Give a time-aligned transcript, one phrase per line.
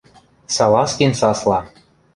[0.55, 1.59] —Салазкин сасла.